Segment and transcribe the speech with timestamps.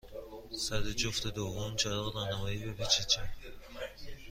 [0.65, 3.21] سر جفت دوم چراغ راهنمایی، بپیچید چپ.